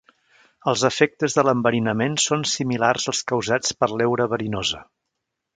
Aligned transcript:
Els 0.71 0.85
efectes 0.87 1.35
de 1.39 1.43
l'enverinament 1.49 2.17
són 2.25 2.47
similars 2.53 3.07
als 3.15 3.23
causats 3.33 3.79
per 3.83 3.93
l'heura 4.01 4.31
verinosa. 4.37 4.83